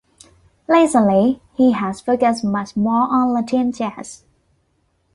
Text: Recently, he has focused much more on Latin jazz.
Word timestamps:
Recently, 0.65 1.43
he 1.53 1.73
has 1.73 2.01
focused 2.01 2.43
much 2.43 2.75
more 2.75 3.07
on 3.11 3.33
Latin 3.33 3.71
jazz. 3.71 4.23